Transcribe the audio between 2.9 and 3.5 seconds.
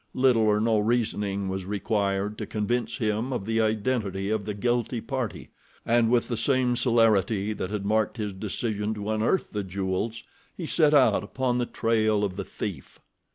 him of